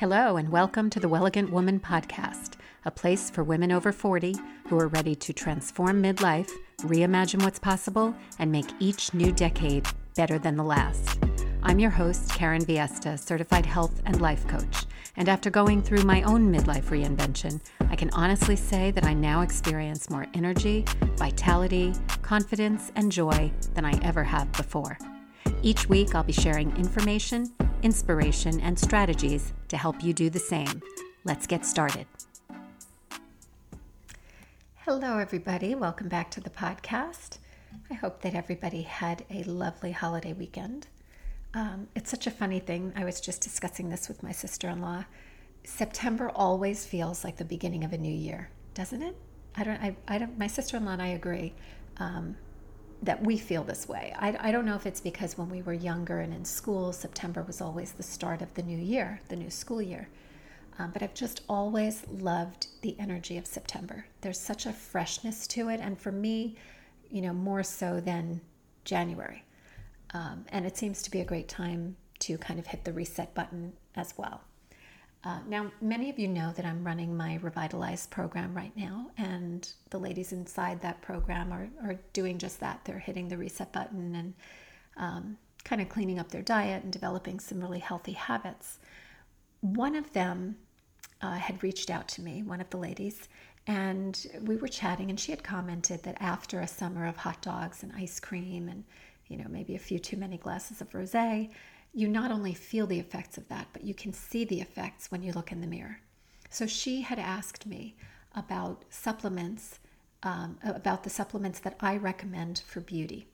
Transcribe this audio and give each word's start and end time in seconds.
Hello, 0.00 0.38
and 0.38 0.48
welcome 0.48 0.88
to 0.88 0.98
the 0.98 1.10
Wellegant 1.10 1.52
Woman 1.52 1.78
Podcast, 1.78 2.54
a 2.86 2.90
place 2.90 3.28
for 3.28 3.44
women 3.44 3.70
over 3.70 3.92
40 3.92 4.34
who 4.66 4.78
are 4.78 4.88
ready 4.88 5.14
to 5.16 5.34
transform 5.34 6.02
midlife, 6.02 6.50
reimagine 6.78 7.42
what's 7.42 7.58
possible, 7.58 8.14
and 8.38 8.50
make 8.50 8.64
each 8.78 9.12
new 9.12 9.30
decade 9.30 9.86
better 10.16 10.38
than 10.38 10.56
the 10.56 10.64
last. 10.64 11.18
I'm 11.62 11.78
your 11.78 11.90
host, 11.90 12.30
Karen 12.30 12.64
Viesta, 12.64 13.18
certified 13.18 13.66
health 13.66 14.00
and 14.06 14.22
life 14.22 14.46
coach. 14.48 14.86
And 15.18 15.28
after 15.28 15.50
going 15.50 15.82
through 15.82 16.04
my 16.04 16.22
own 16.22 16.50
midlife 16.50 16.84
reinvention, 16.84 17.60
I 17.90 17.94
can 17.94 18.08
honestly 18.14 18.56
say 18.56 18.90
that 18.92 19.04
I 19.04 19.12
now 19.12 19.42
experience 19.42 20.08
more 20.08 20.26
energy, 20.32 20.86
vitality, 21.18 21.92
confidence, 22.22 22.90
and 22.96 23.12
joy 23.12 23.52
than 23.74 23.84
I 23.84 24.00
ever 24.00 24.24
have 24.24 24.50
before. 24.52 24.96
Each 25.62 25.90
week, 25.90 26.14
I'll 26.14 26.24
be 26.24 26.32
sharing 26.32 26.74
information, 26.78 27.52
inspiration, 27.82 28.60
and 28.60 28.78
strategies 28.78 29.52
to 29.70 29.76
help 29.76 30.04
you 30.04 30.12
do 30.12 30.30
the 30.30 30.38
same. 30.38 30.82
Let's 31.24 31.46
get 31.46 31.64
started. 31.64 32.06
Hello, 34.84 35.18
everybody. 35.18 35.74
Welcome 35.74 36.08
back 36.08 36.30
to 36.32 36.40
the 36.40 36.50
podcast. 36.50 37.38
I 37.90 37.94
hope 37.94 38.22
that 38.22 38.34
everybody 38.34 38.82
had 38.82 39.24
a 39.30 39.42
lovely 39.44 39.92
holiday 39.92 40.32
weekend. 40.32 40.88
Um, 41.54 41.88
it's 41.94 42.10
such 42.10 42.26
a 42.26 42.30
funny 42.30 42.60
thing. 42.60 42.92
I 42.96 43.04
was 43.04 43.20
just 43.20 43.40
discussing 43.40 43.88
this 43.88 44.08
with 44.08 44.22
my 44.22 44.32
sister 44.32 44.68
in 44.68 44.80
law. 44.80 45.04
September 45.64 46.30
always 46.30 46.86
feels 46.86 47.24
like 47.24 47.36
the 47.36 47.44
beginning 47.44 47.84
of 47.84 47.92
a 47.92 47.98
new 47.98 48.12
year, 48.12 48.50
doesn't 48.74 49.02
it? 49.02 49.16
I 49.56 49.64
don't, 49.64 49.80
I, 49.82 49.96
I 50.08 50.18
don't, 50.18 50.38
my 50.38 50.46
sister 50.46 50.76
in 50.76 50.84
law 50.84 50.92
and 50.92 51.02
I 51.02 51.08
agree 51.08 51.54
um, 51.98 52.36
that 53.02 53.22
we 53.22 53.38
feel 53.38 53.64
this 53.64 53.88
way. 53.88 54.14
I, 54.18 54.36
I 54.40 54.52
don't 54.52 54.66
know 54.66 54.74
if 54.74 54.86
it's 54.86 55.00
because 55.00 55.38
when 55.38 55.48
we 55.48 55.62
were 55.62 55.72
younger 55.72 56.20
and 56.20 56.34
in 56.34 56.44
school, 56.44 56.92
September 56.92 57.42
was 57.42 57.60
always 57.60 57.92
the 57.92 58.02
start 58.02 58.42
of 58.42 58.52
the 58.54 58.62
new 58.62 58.78
year, 58.78 59.20
the 59.28 59.36
new 59.36 59.50
school 59.50 59.80
year. 59.80 60.08
Um, 60.78 60.90
but 60.92 61.02
I've 61.02 61.14
just 61.14 61.42
always 61.48 62.04
loved 62.10 62.68
the 62.82 62.96
energy 62.98 63.36
of 63.36 63.46
September. 63.46 64.06
There's 64.20 64.40
such 64.40 64.66
a 64.66 64.72
freshness 64.72 65.46
to 65.48 65.68
it. 65.68 65.80
And 65.80 65.98
for 65.98 66.12
me, 66.12 66.56
you 67.10 67.22
know, 67.22 67.32
more 67.32 67.62
so 67.62 68.00
than 68.00 68.40
January. 68.84 69.44
Um, 70.12 70.44
and 70.48 70.66
it 70.66 70.76
seems 70.76 71.02
to 71.02 71.10
be 71.10 71.20
a 71.20 71.24
great 71.24 71.48
time 71.48 71.96
to 72.20 72.38
kind 72.38 72.58
of 72.58 72.66
hit 72.66 72.84
the 72.84 72.92
reset 72.92 73.34
button 73.34 73.72
as 73.96 74.14
well. 74.16 74.42
Uh, 75.22 75.38
now, 75.46 75.70
many 75.82 76.08
of 76.08 76.18
you 76.18 76.28
know 76.28 76.50
that 76.52 76.64
I'm 76.64 76.82
running 76.82 77.14
my 77.14 77.38
Revitalize 77.42 78.06
program 78.06 78.54
right 78.54 78.74
now, 78.74 79.10
and 79.18 79.68
the 79.90 79.98
ladies 79.98 80.32
inside 80.32 80.80
that 80.80 81.02
program 81.02 81.52
are, 81.52 81.68
are 81.84 82.00
doing 82.14 82.38
just 82.38 82.60
that. 82.60 82.80
They're 82.84 82.98
hitting 82.98 83.28
the 83.28 83.36
reset 83.36 83.70
button 83.72 84.14
and 84.14 84.34
um, 84.96 85.36
kind 85.62 85.82
of 85.82 85.90
cleaning 85.90 86.18
up 86.18 86.30
their 86.30 86.40
diet 86.42 86.84
and 86.84 86.92
developing 86.92 87.38
some 87.38 87.60
really 87.60 87.80
healthy 87.80 88.12
habits. 88.12 88.78
One 89.60 89.94
of 89.94 90.10
them 90.14 90.56
uh, 91.20 91.34
had 91.34 91.62
reached 91.62 91.90
out 91.90 92.08
to 92.08 92.22
me, 92.22 92.42
one 92.42 92.62
of 92.62 92.70
the 92.70 92.78
ladies, 92.78 93.28
and 93.66 94.26
we 94.42 94.56
were 94.56 94.68
chatting, 94.68 95.10
and 95.10 95.20
she 95.20 95.32
had 95.32 95.44
commented 95.44 96.02
that 96.04 96.16
after 96.18 96.60
a 96.60 96.66
summer 96.66 97.06
of 97.06 97.18
hot 97.18 97.42
dogs 97.42 97.82
and 97.82 97.92
ice 97.94 98.20
cream 98.20 98.70
and 98.70 98.84
you 99.30 99.36
know, 99.36 99.46
maybe 99.48 99.76
a 99.76 99.78
few 99.78 99.98
too 99.98 100.16
many 100.16 100.36
glasses 100.36 100.80
of 100.80 100.90
rosé, 100.90 101.48
you 101.92 102.08
not 102.08 102.30
only 102.30 102.54
feel 102.54 102.86
the 102.86 103.00
effects 103.00 103.36
of 103.36 103.48
that, 103.48 103.68
but 103.72 103.84
you 103.84 103.94
can 103.94 104.12
see 104.12 104.44
the 104.44 104.60
effects 104.60 105.10
when 105.10 105.22
you 105.22 105.32
look 105.32 105.52
in 105.52 105.60
the 105.60 105.66
mirror. 105.66 106.00
So 106.48 106.66
she 106.66 107.02
had 107.02 107.18
asked 107.18 107.66
me 107.66 107.96
about 108.34 108.84
supplements, 108.90 109.78
um, 110.22 110.58
about 110.62 111.02
the 111.02 111.10
supplements 111.10 111.58
that 111.60 111.76
I 111.80 111.96
recommend 111.96 112.62
for 112.66 112.80
beauty. 112.80 113.26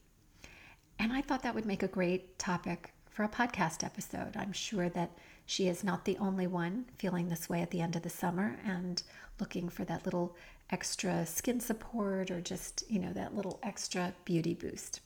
And 0.99 1.13
I 1.13 1.21
thought 1.21 1.43
that 1.43 1.55
would 1.55 1.67
make 1.67 1.83
a 1.83 1.89
great 1.89 2.39
topic 2.39 2.93
for 3.11 3.25
a 3.25 3.29
podcast 3.29 3.85
episode. 3.85 4.37
I'm 4.37 4.53
sure 4.53 4.89
that 4.91 5.11
she 5.47 5.69
is 5.69 5.85
not 5.85 6.05
the 6.05 6.19
only 6.19 6.47
one 6.47 6.87
feeling 6.97 7.29
this 7.29 7.49
way 7.49 7.63
at 7.63 7.71
the 7.71 7.81
end 7.81 7.97
of 7.97 8.03
the 8.03 8.11
summer 8.11 8.59
and 8.65 9.03
looking 9.39 9.69
for 9.69 9.85
that 9.85 10.05
little 10.05 10.37
extra 10.71 11.25
skin 11.25 11.61
support 11.61 12.31
or 12.31 12.41
just, 12.41 12.85
you 12.91 12.99
know, 12.99 13.13
that 13.13 13.35
little 13.35 13.59
extra 13.63 14.13
beauty 14.25 14.55
boost. 14.55 15.01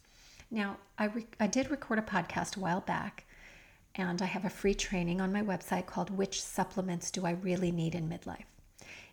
Now, 0.51 0.79
I, 0.99 1.07
re- 1.07 1.27
I 1.39 1.47
did 1.47 1.71
record 1.71 1.99
a 1.99 2.03
podcast 2.03 2.57
a 2.57 2.61
while 2.61 2.81
back, 2.81 3.25
and 3.95 4.23
I 4.23 4.27
have 4.27 4.45
a 4.45 4.51
free 4.51 4.75
training 4.75 5.21
on 5.21 5.33
my 5.33 5.43
website 5.43 5.87
called 5.87 6.11
Which 6.11 6.43
Supplements 6.43 7.11
Do 7.11 7.27
I 7.27 7.33
Really 7.33 7.73
Need 7.73 7.95
in 7.95 8.09
Midlife? 8.09 8.45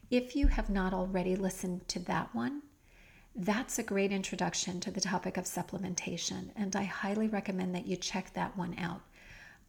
If 0.10 0.36
you 0.36 0.48
have 0.48 0.70
not 0.70 0.94
already 0.94 1.36
listened 1.36 1.88
to 1.90 2.00
that 2.00 2.34
one, 2.34 2.62
that's 3.36 3.78
a 3.78 3.84
great 3.84 4.12
introduction 4.12 4.80
to 4.80 4.92
the 4.92 5.02
topic 5.02 5.38
of 5.38 5.46
supplementation, 5.46 6.50
and 6.56 6.76
I 6.76 6.84
highly 6.84 7.28
recommend 7.28 7.76
that 7.76 7.86
you 7.86 7.96
check 7.96 8.34
that 8.34 8.58
one 8.58 8.76
out. 8.80 9.02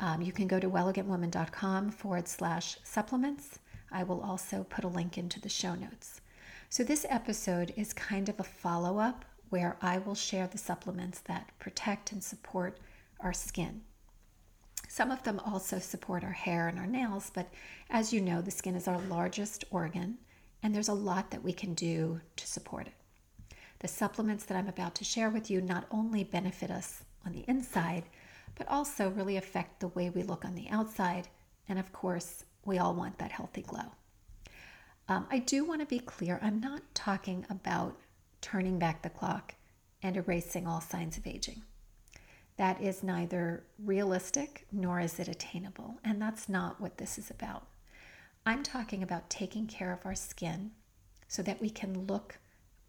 Um, 0.01 0.23
you 0.23 0.33
can 0.33 0.47
go 0.47 0.61
to 0.61 0.71
wellegantwoman.com 0.71 1.91
forward 1.91 2.29
slash 2.29 2.79
supplements. 2.85 3.59
I 3.91 4.05
will 4.05 4.21
also 4.21 4.65
put 4.71 4.85
a 4.85 4.89
link 4.89 5.19
into 5.19 5.41
the 5.41 5.49
show 5.49 5.75
notes. 5.75 6.21
So, 6.71 6.85
this 6.85 7.05
episode 7.09 7.73
is 7.77 7.93
kind 7.93 8.29
of 8.29 8.39
a 8.39 8.45
follow 8.45 8.99
up 8.99 9.25
where 9.49 9.77
I 9.83 9.99
will 9.99 10.15
share 10.15 10.47
the 10.47 10.59
supplements 10.59 11.21
that 11.21 11.51
protect 11.59 12.13
and 12.13 12.23
support 12.23 12.79
our 13.21 13.33
skin. 13.33 13.83
Some 14.99 15.13
of 15.13 15.23
them 15.23 15.41
also 15.47 15.79
support 15.79 16.25
our 16.25 16.33
hair 16.33 16.67
and 16.67 16.77
our 16.77 16.87
nails, 16.89 17.31
but 17.33 17.49
as 17.89 18.13
you 18.13 18.21
know, 18.21 18.43
the 18.43 18.51
skin 18.51 18.75
is 18.75 18.89
our 18.89 19.01
largest 19.03 19.65
organ, 19.71 20.19
and 20.61 20.75
there's 20.75 20.89
a 20.89 20.93
lot 20.93 21.31
that 21.31 21.45
we 21.45 21.53
can 21.53 21.73
do 21.73 22.21
to 22.35 22.47
support 22.49 22.89
it. 22.89 22.95
The 23.79 23.87
supplements 23.87 24.45
that 24.47 24.57
I'm 24.57 24.67
about 24.67 24.97
to 24.97 25.05
share 25.05 25.31
with 25.31 25.53
you 25.53 25.61
not 25.61 25.87
only 25.93 26.25
benefit 26.25 26.73
us 26.73 27.05
on 27.25 27.31
the 27.31 27.45
inside, 27.47 28.07
but 28.57 28.67
also 28.67 29.09
really 29.11 29.37
affect 29.37 29.79
the 29.79 29.87
way 29.87 30.11
we 30.11 30.25
look 30.25 30.45
on 30.45 30.57
the 30.57 30.69
outside. 30.69 31.29
And 31.69 31.79
of 31.79 31.93
course, 31.93 32.45
we 32.65 32.79
all 32.79 32.93
want 32.93 33.19
that 33.19 33.31
healthy 33.31 33.63
glow. 33.63 33.93
Um, 35.09 35.29
I 35.31 35.39
do 35.39 35.65
want 35.65 35.81
to 35.81 35.87
be 35.87 36.01
clear 36.01 36.41
I'm 36.43 36.59
not 36.59 36.83
talking 36.95 37.47
about 37.49 37.97
turning 38.41 38.81
back 38.81 39.03
the 39.03 39.11
clock 39.11 39.55
and 40.03 40.17
erasing 40.17 40.67
all 40.67 40.81
signs 40.81 41.17
of 41.17 41.25
aging. 41.25 41.63
That 42.59 42.81
is 42.83 43.05
neither 43.05 43.63
realistic 43.83 44.67
nor 44.73 45.01
is 45.01 45.19
it 45.21 45.29
attainable, 45.29 46.01
and 46.05 46.21
that's 46.21 46.49
not 46.49 46.81
what 46.81 46.99
this 46.99 47.17
is 47.17 47.31
about. 47.31 47.67
I'm 48.45 48.65
talking 48.65 49.03
about 49.03 49.31
taking 49.31 49.67
care 49.67 49.93
of 49.93 50.05
our 50.05 50.17
skin 50.17 50.73
so 51.29 51.41
that 51.43 51.61
we 51.61 51.71
can 51.71 52.07
look 52.07 52.39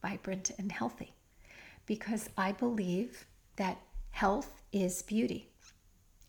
vibrant 0.01 0.51
and 0.57 0.71
healthy. 0.71 1.13
Because 1.85 2.29
I 2.35 2.51
believe 2.51 3.25
that 3.57 3.79
health 4.11 4.63
is 4.71 5.03
beauty 5.03 5.49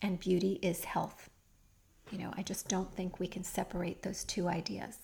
and 0.02 0.20
beauty 0.20 0.58
is 0.60 0.84
health. 0.84 1.30
You 2.10 2.18
know, 2.18 2.32
I 2.36 2.42
just 2.42 2.68
don't 2.68 2.94
think 2.94 3.20
we 3.20 3.26
can 3.26 3.44
separate 3.44 4.02
those 4.02 4.24
two 4.24 4.48
ideas. 4.48 4.98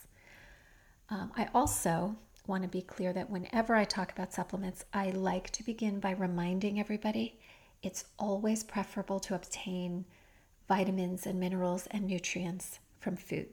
Um, 1.08 1.32
I 1.36 1.48
also 1.54 2.16
want 2.46 2.64
to 2.64 2.68
be 2.68 2.82
clear 2.82 3.12
that 3.12 3.30
whenever 3.30 3.74
I 3.74 3.84
talk 3.84 4.12
about 4.12 4.34
supplements, 4.34 4.84
I 4.92 5.10
like 5.10 5.50
to 5.50 5.62
begin 5.62 6.00
by 6.00 6.10
reminding 6.10 6.78
everybody 6.78 7.38
it's 7.82 8.04
always 8.18 8.64
preferable 8.64 9.20
to 9.20 9.34
obtain 9.34 10.04
vitamins 10.68 11.26
and 11.26 11.38
minerals 11.38 11.86
and 11.90 12.06
nutrients 12.06 12.78
from 12.98 13.16
food. 13.16 13.48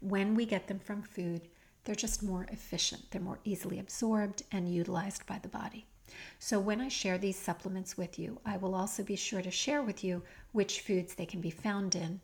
When 0.00 0.34
we 0.34 0.46
get 0.46 0.68
them 0.68 0.78
from 0.78 1.02
food, 1.02 1.48
they're 1.84 1.94
just 1.94 2.22
more 2.22 2.46
efficient, 2.50 3.10
they're 3.10 3.20
more 3.20 3.40
easily 3.44 3.78
absorbed 3.78 4.42
and 4.52 4.72
utilized 4.72 5.26
by 5.26 5.38
the 5.38 5.48
body. 5.48 5.86
So, 6.38 6.58
when 6.58 6.80
I 6.80 6.88
share 6.88 7.18
these 7.18 7.38
supplements 7.38 7.96
with 7.96 8.18
you, 8.18 8.40
I 8.44 8.56
will 8.56 8.74
also 8.74 9.02
be 9.02 9.16
sure 9.16 9.42
to 9.42 9.50
share 9.50 9.82
with 9.82 10.02
you 10.02 10.22
which 10.52 10.80
foods 10.80 11.14
they 11.14 11.26
can 11.26 11.40
be 11.40 11.50
found 11.50 11.94
in. 11.94 12.20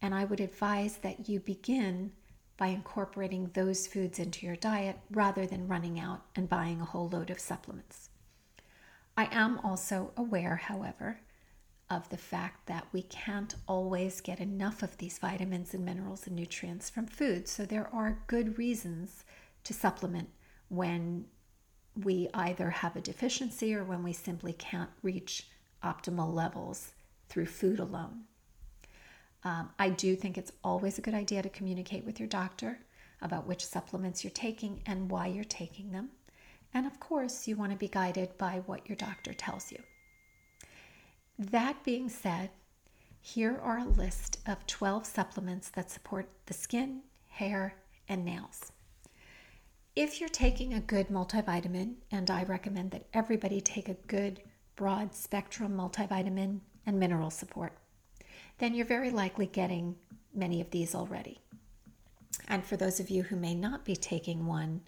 And 0.00 0.14
I 0.14 0.24
would 0.24 0.40
advise 0.40 0.98
that 0.98 1.28
you 1.28 1.40
begin 1.40 2.12
by 2.56 2.68
incorporating 2.68 3.50
those 3.54 3.86
foods 3.86 4.18
into 4.18 4.46
your 4.46 4.56
diet 4.56 4.98
rather 5.10 5.46
than 5.46 5.66
running 5.66 5.98
out 5.98 6.22
and 6.36 6.48
buying 6.48 6.80
a 6.80 6.84
whole 6.84 7.08
load 7.08 7.30
of 7.30 7.40
supplements. 7.40 8.10
I 9.16 9.28
am 9.30 9.58
also 9.60 10.12
aware, 10.16 10.56
however, 10.56 11.20
of 11.90 12.08
the 12.08 12.16
fact 12.16 12.66
that 12.66 12.86
we 12.92 13.02
can't 13.02 13.54
always 13.68 14.20
get 14.20 14.40
enough 14.40 14.82
of 14.82 14.96
these 14.96 15.18
vitamins 15.18 15.74
and 15.74 15.84
minerals 15.84 16.26
and 16.26 16.34
nutrients 16.34 16.90
from 16.90 17.06
food. 17.06 17.46
So 17.46 17.64
there 17.64 17.88
are 17.92 18.22
good 18.26 18.58
reasons 18.58 19.24
to 19.64 19.74
supplement 19.74 20.30
when 20.68 21.26
we 22.02 22.28
either 22.34 22.70
have 22.70 22.96
a 22.96 23.00
deficiency 23.00 23.74
or 23.74 23.84
when 23.84 24.02
we 24.02 24.12
simply 24.12 24.52
can't 24.52 24.90
reach 25.02 25.46
optimal 25.82 26.32
levels 26.32 26.92
through 27.28 27.46
food 27.46 27.78
alone. 27.78 28.24
Um, 29.44 29.70
I 29.78 29.90
do 29.90 30.16
think 30.16 30.38
it's 30.38 30.52
always 30.64 30.98
a 30.98 31.02
good 31.02 31.14
idea 31.14 31.42
to 31.42 31.50
communicate 31.50 32.04
with 32.04 32.18
your 32.18 32.28
doctor 32.28 32.80
about 33.20 33.46
which 33.46 33.64
supplements 33.64 34.24
you're 34.24 34.30
taking 34.30 34.82
and 34.86 35.10
why 35.10 35.26
you're 35.26 35.44
taking 35.44 35.92
them. 35.92 36.10
And 36.74 36.86
of 36.86 37.00
course, 37.00 37.48
you 37.48 37.56
want 37.56 37.72
to 37.72 37.78
be 37.78 37.88
guided 37.88 38.36
by 38.36 38.62
what 38.66 38.88
your 38.88 38.96
doctor 38.96 39.32
tells 39.32 39.70
you. 39.72 39.78
That 41.38 41.82
being 41.84 42.08
said, 42.08 42.50
here 43.20 43.58
are 43.62 43.78
a 43.78 43.84
list 43.84 44.40
of 44.46 44.66
12 44.66 45.06
supplements 45.06 45.70
that 45.70 45.90
support 45.90 46.28
the 46.46 46.54
skin, 46.54 47.02
hair, 47.28 47.76
and 48.08 48.24
nails. 48.24 48.72
If 49.96 50.20
you're 50.20 50.28
taking 50.28 50.74
a 50.74 50.80
good 50.80 51.08
multivitamin, 51.08 51.94
and 52.10 52.30
I 52.30 52.42
recommend 52.42 52.90
that 52.90 53.06
everybody 53.14 53.60
take 53.60 53.88
a 53.88 53.94
good 53.94 54.42
broad 54.76 55.14
spectrum 55.14 55.76
multivitamin 55.76 56.60
and 56.84 56.98
mineral 56.98 57.30
support 57.30 57.78
then 58.58 58.74
you're 58.74 58.86
very 58.86 59.10
likely 59.10 59.46
getting 59.46 59.96
many 60.34 60.60
of 60.60 60.70
these 60.70 60.94
already. 60.94 61.40
And 62.48 62.64
for 62.64 62.76
those 62.76 63.00
of 63.00 63.10
you 63.10 63.22
who 63.22 63.36
may 63.36 63.54
not 63.54 63.84
be 63.84 63.96
taking 63.96 64.46
one, 64.46 64.82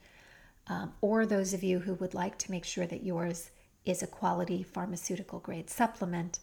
um, 0.69 0.93
or 1.01 1.27
those 1.27 1.55
of 1.55 1.63
you 1.63 1.81
who 1.81 1.95
would 1.95 2.15
like 2.15 2.39
to 2.39 2.51
make 2.51 2.65
sure 2.65 2.87
that 2.87 3.05
yours 3.05 3.51
is 3.85 4.03
a 4.03 4.07
quality 4.07 4.63
pharmaceutical 4.63 5.39
grade 5.39 5.71
supplement, 5.71 6.41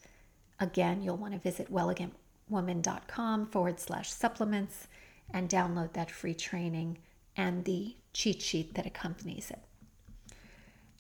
again, 0.60 1.02
you'll 1.02 1.18
want 1.18 1.34
to 1.34 1.40
visit 1.40 1.72
wellegantwoman.com 1.72 3.48
forward 3.48 3.80
slash 3.80 4.12
supplements 4.12 4.88
and 5.32 5.50
download 5.50 5.94
that 5.94 6.12
free 6.12 6.34
training 6.34 6.98
and 7.36 7.66
the 7.66 7.96
cheat 8.14 8.42
sheet 8.42 8.76
that 8.76 8.86
accompanies 8.86 9.52
it. 9.52 9.60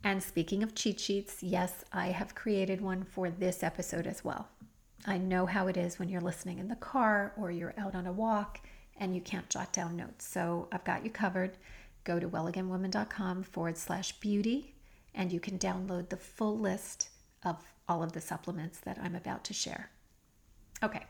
And 0.03 0.21
speaking 0.21 0.63
of 0.63 0.75
cheat 0.75 0.99
sheets, 0.99 1.41
yes, 1.41 1.85
I 1.93 2.07
have 2.07 2.35
created 2.35 2.81
one 2.81 3.05
for 3.05 3.29
this 3.29 3.63
episode 3.63 4.05
as 4.05 4.23
well. 4.23 4.49
I 5.05 5.17
know 5.17 5.45
how 5.45 5.67
it 5.67 5.77
is 5.77 5.97
when 5.97 6.09
you're 6.09 6.21
listening 6.21 6.59
in 6.59 6.67
the 6.67 6.75
car 6.75 7.33
or 7.37 7.51
you're 7.51 7.73
out 7.77 7.95
on 7.95 8.07
a 8.07 8.11
walk 8.11 8.59
and 8.97 9.15
you 9.15 9.21
can't 9.21 9.49
jot 9.49 9.71
down 9.71 9.95
notes. 9.95 10.27
So 10.27 10.67
I've 10.71 10.83
got 10.83 11.05
you 11.05 11.11
covered. 11.11 11.57
Go 12.03 12.19
to 12.19 12.27
wellegantwoman.com 12.27 13.43
forward 13.43 13.77
slash 13.77 14.13
beauty 14.19 14.75
and 15.15 15.31
you 15.31 15.39
can 15.39 15.59
download 15.59 16.09
the 16.09 16.17
full 16.17 16.57
list 16.57 17.09
of 17.43 17.57
all 17.87 18.03
of 18.03 18.13
the 18.13 18.21
supplements 18.21 18.79
that 18.79 18.97
I'm 19.01 19.15
about 19.15 19.43
to 19.45 19.53
share. 19.53 19.89
Okay, 20.81 21.05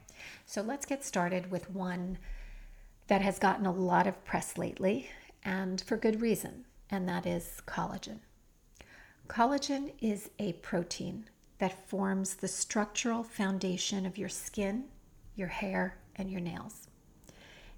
so 0.45 0.61
let's 0.61 0.85
get 0.85 1.03
started 1.03 1.49
with 1.49 1.69
one 1.69 2.17
that 3.07 3.21
has 3.21 3.39
gotten 3.39 3.65
a 3.65 3.71
lot 3.71 4.07
of 4.07 4.23
press 4.25 4.57
lately 4.57 5.09
and 5.43 5.81
for 5.81 5.97
good 5.97 6.21
reason, 6.21 6.65
and 6.89 7.07
that 7.09 7.25
is 7.25 7.61
collagen. 7.65 8.19
Collagen 9.27 9.93
is 9.99 10.29
a 10.39 10.53
protein 10.53 11.25
that 11.57 11.87
forms 11.87 12.35
the 12.35 12.47
structural 12.47 13.23
foundation 13.23 14.05
of 14.05 14.17
your 14.17 14.29
skin, 14.29 14.85
your 15.35 15.47
hair, 15.47 15.97
and 16.15 16.29
your 16.29 16.41
nails. 16.41 16.87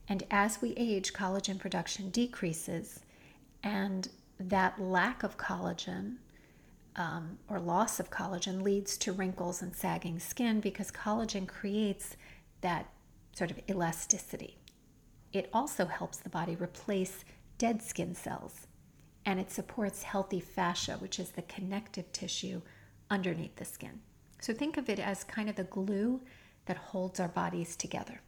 And 0.08 0.24
as 0.30 0.62
we 0.62 0.74
age, 0.76 1.14
collagen 1.14 1.60
production 1.60 2.10
decreases, 2.10 3.00
and 3.66 4.08
that 4.40 4.80
lack 4.80 5.24
of 5.24 5.38
collagen 5.38 6.18
um, 6.96 7.38
or 7.50 7.60
loss 7.60 8.00
of 8.00 8.10
collagen 8.10 8.62
leads 8.62 8.96
to 9.00 9.12
wrinkles 9.12 9.62
and 9.62 9.76
sagging 9.76 10.20
skin 10.20 10.62
because 10.62 10.92
collagen 10.92 11.46
creates 11.46 12.16
that 12.62 12.90
sort 13.36 13.52
of 13.52 13.60
elasticity. 13.70 14.58
It 15.34 15.50
also 15.52 15.86
helps 15.86 16.20
the 16.20 16.30
body 16.30 16.56
replace 16.56 17.26
dead 17.58 17.82
skin 17.82 18.16
cells 18.16 18.68
and 19.26 19.40
it 19.40 19.52
supports 19.52 20.04
healthy 20.04 20.40
fascia, 20.40 20.94
which 21.00 21.20
is 21.20 21.32
the 21.32 21.42
connective 21.42 22.10
tissue 22.14 22.62
underneath 23.10 23.56
the 23.56 23.66
skin. 23.66 24.00
So 24.40 24.54
think 24.54 24.78
of 24.78 24.90
it 24.90 25.00
as 25.00 25.24
kind 25.24 25.50
of 25.50 25.56
the 25.56 25.64
glue 25.64 26.22
that 26.68 26.78
holds 26.78 27.20
our 27.20 27.28
bodies 27.28 27.76
together. 27.76 28.22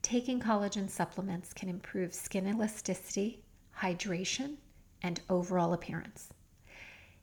Taking 0.00 0.40
collagen 0.40 0.88
supplements 0.88 1.52
can 1.52 1.68
improve 1.68 2.14
skin 2.14 2.48
elasticity, 2.48 3.43
hydration, 3.80 4.56
and 5.02 5.20
overall 5.28 5.72
appearance. 5.72 6.30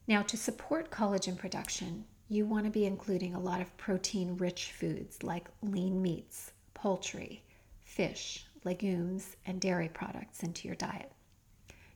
Now, 0.07 0.21
to 0.24 0.38
support 0.38 0.92
collagen 0.92 1.38
production, 1.38 2.06
you 2.30 2.45
want 2.45 2.65
to 2.65 2.71
be 2.71 2.86
including 2.86 3.33
a 3.33 3.39
lot 3.39 3.62
of 3.62 3.75
protein 3.77 4.38
rich 4.38 4.71
foods 4.71 5.24
like 5.24 5.48
lean 5.62 6.01
meats, 6.01 6.51
poultry, 6.74 7.44
fish, 7.80 8.45
legumes, 8.63 9.36
and 9.45 9.59
dairy 9.59 9.89
products 9.89 10.44
into 10.44 10.68
your 10.68 10.75
diet. 10.75 11.12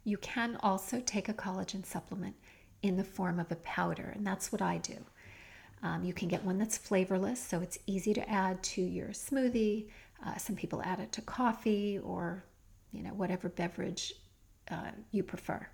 You 0.04 0.18
can 0.18 0.58
also 0.62 1.00
take 1.00 1.30
a 1.30 1.34
collagen 1.34 1.86
supplement 1.86 2.36
in 2.81 2.98
the 2.98 3.04
form 3.04 3.40
of 3.40 3.51
a 3.51 3.56
powder, 3.58 4.12
and 4.16 4.25
that's 4.25 4.51
what 4.51 4.62
I 4.62 4.78
do. 4.78 4.98
Um, 5.84 6.04
you 6.04 6.13
can 6.13 6.28
get 6.28 6.44
one 6.44 6.58
that's 6.58 6.78
flavorless, 6.78 7.40
so 7.40 7.62
it's 7.62 7.80
easy 7.86 8.13
to 8.13 8.30
add 8.30 8.62
to 8.63 8.81
your 8.81 9.10
smoothie. 9.10 9.88
Uh, 10.25 10.38
some 10.38 10.56
people 10.56 10.81
add 10.84 11.00
it 11.00 11.12
to 11.13 11.22
coffee 11.22 12.00
or, 12.00 12.44
you 12.92 13.04
know, 13.04 13.13
whatever 13.13 13.50
beverage 13.50 14.13
uh, 14.69 14.91
you 15.12 15.23
prefer. 15.23 15.67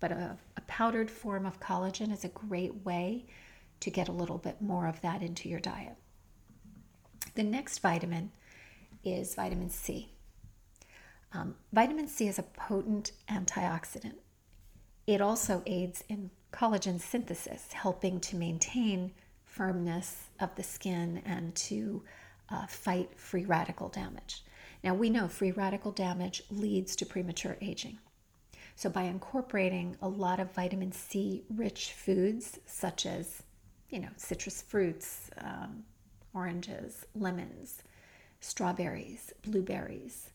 But 0.00 0.12
a, 0.12 0.36
a 0.56 0.60
powdered 0.62 1.10
form 1.10 1.46
of 1.46 1.60
collagen 1.60 2.12
is 2.12 2.24
a 2.24 2.28
great 2.28 2.84
way 2.84 3.26
to 3.80 3.90
get 3.90 4.08
a 4.08 4.12
little 4.12 4.38
bit 4.38 4.60
more 4.60 4.86
of 4.86 5.00
that 5.02 5.22
into 5.22 5.48
your 5.48 5.60
diet. 5.60 5.96
The 7.34 7.42
next 7.42 7.78
vitamin 7.78 8.32
is 9.04 9.34
vitamin 9.34 9.70
C. 9.70 10.12
Um, 11.32 11.54
vitamin 11.72 12.08
C 12.08 12.28
is 12.28 12.38
a 12.38 12.42
potent 12.42 13.12
antioxidant. 13.28 14.16
It 15.06 15.20
also 15.20 15.62
aids 15.66 16.04
in 16.08 16.30
collagen 16.52 17.00
synthesis, 17.00 17.72
helping 17.72 18.20
to 18.20 18.36
maintain 18.36 19.12
firmness 19.44 20.28
of 20.40 20.54
the 20.56 20.62
skin 20.62 21.22
and 21.24 21.54
to 21.54 22.02
uh, 22.50 22.66
fight 22.66 23.10
free 23.16 23.44
radical 23.44 23.88
damage. 23.88 24.44
Now, 24.82 24.94
we 24.94 25.10
know 25.10 25.28
free 25.28 25.50
radical 25.50 25.92
damage 25.92 26.42
leads 26.50 26.96
to 26.96 27.06
premature 27.06 27.56
aging. 27.60 27.98
So, 28.80 28.88
by 28.88 29.02
incorporating 29.02 29.98
a 30.00 30.08
lot 30.08 30.40
of 30.40 30.54
vitamin 30.54 30.90
C 30.90 31.44
rich 31.54 31.92
foods, 31.92 32.58
such 32.64 33.04
as, 33.04 33.42
you 33.90 34.00
know, 34.00 34.08
citrus 34.16 34.62
fruits, 34.62 35.28
um, 35.36 35.84
oranges, 36.32 37.04
lemons, 37.14 37.82
strawberries, 38.40 39.34
blueberries, 39.42 40.30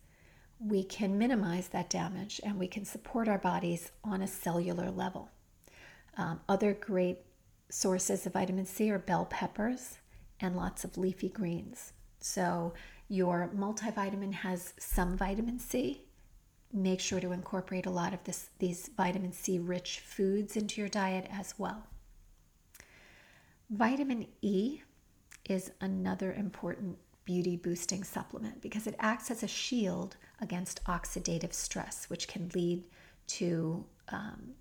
we 0.60 0.84
can 0.84 1.18
minimize 1.18 1.70
that 1.70 1.90
damage 1.90 2.40
and 2.44 2.60
we 2.60 2.68
can 2.68 2.86
support 2.86 3.28
our 3.28 3.40
bodies 3.40 3.92
on 4.04 4.22
a 4.22 4.28
cellular 4.28 4.92
level. 4.92 5.32
Um, 6.16 6.40
other 6.48 6.76
great 6.76 7.22
sources 7.70 8.28
of 8.28 8.34
vitamin 8.34 8.68
C 8.68 8.92
are 8.92 9.00
bell 9.00 9.26
peppers 9.26 9.98
and 10.40 10.56
lots 10.56 10.84
of 10.84 11.00
leafy 11.00 11.30
greens. 11.30 11.94
So, 12.20 12.76
your 13.10 13.50
multivitamin 13.56 14.34
has 14.34 14.76
some 14.78 15.18
vitamin 15.18 15.58
C. 15.58 16.05
Make 16.78 17.00
sure 17.00 17.22
to 17.22 17.32
incorporate 17.32 17.86
a 17.86 17.90
lot 17.90 18.14
of 18.14 18.22
this, 18.26 18.50
these 18.60 18.90
vitamin 18.98 19.32
C 19.32 19.60
rich 19.60 20.02
foods 20.02 20.58
into 20.58 20.82
your 20.82 20.90
diet 20.90 21.26
as 21.32 21.54
well. 21.58 21.88
Vitamin 23.70 24.28
E 24.42 24.82
is 25.50 25.72
another 25.80 26.34
important 26.34 26.98
beauty 27.24 27.56
boosting 27.56 28.04
supplement 28.04 28.62
because 28.62 28.88
it 28.88 28.96
acts 29.00 29.32
as 29.32 29.42
a 29.42 29.48
shield 29.48 30.18
against 30.42 30.84
oxidative 30.84 31.54
stress, 31.54 32.10
which 32.10 32.28
can 32.28 32.52
lead 32.54 32.84
to 33.28 33.86
um, 34.10 34.52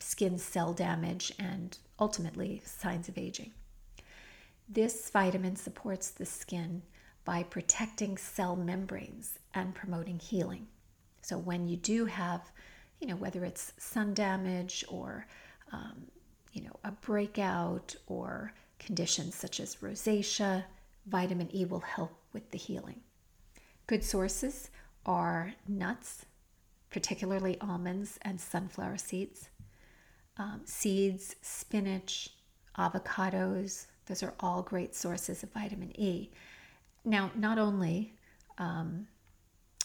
skin 0.00 0.36
cell 0.36 0.72
damage 0.72 1.32
and 1.38 1.78
ultimately 2.00 2.60
signs 2.64 3.08
of 3.08 3.16
aging. 3.16 3.52
This 4.68 5.08
vitamin 5.08 5.54
supports 5.54 6.10
the 6.10 6.26
skin 6.26 6.82
by 7.24 7.44
protecting 7.44 8.18
cell 8.18 8.56
membranes 8.56 9.38
and 9.54 9.72
promoting 9.72 10.18
healing. 10.18 10.66
So 11.22 11.38
when 11.38 11.68
you 11.68 11.76
do 11.76 12.04
have, 12.06 12.50
you 13.00 13.06
know, 13.06 13.16
whether 13.16 13.44
it's 13.44 13.72
sun 13.78 14.12
damage 14.14 14.84
or, 14.88 15.26
um, 15.72 16.06
you 16.52 16.62
know, 16.62 16.76
a 16.84 16.92
breakout 16.92 17.94
or 18.06 18.52
conditions 18.78 19.34
such 19.34 19.60
as 19.60 19.76
rosacea, 19.76 20.64
vitamin 21.06 21.48
E 21.54 21.64
will 21.64 21.80
help 21.80 22.12
with 22.32 22.50
the 22.50 22.58
healing. 22.58 23.00
Good 23.86 24.04
sources 24.04 24.70
are 25.06 25.54
nuts, 25.66 26.26
particularly 26.90 27.56
almonds 27.60 28.18
and 28.22 28.40
sunflower 28.40 28.98
seeds, 28.98 29.48
um, 30.36 30.60
seeds, 30.64 31.36
spinach, 31.40 32.30
avocados. 32.78 33.86
Those 34.06 34.22
are 34.22 34.34
all 34.40 34.62
great 34.62 34.94
sources 34.94 35.42
of 35.42 35.52
vitamin 35.52 35.92
E. 36.00 36.30
Now, 37.04 37.30
not 37.34 37.58
only 37.58 38.14
um, 38.58 39.06